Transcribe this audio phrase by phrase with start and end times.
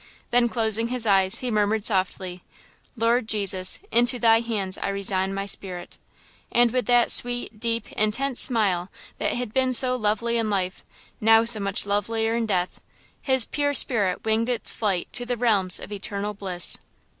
[0.31, 2.41] Then, closing his eyes, he murmured softly:"
[2.97, 5.99] 'Lord Jesus, into thy hands I resign my spirit:'"
[6.51, 11.59] and with that sweet, deep, intense smile that had been so lovely in life–now so
[11.59, 16.79] much lovelier in death–his pure spirit winged its flight to the realms of eternal bliss.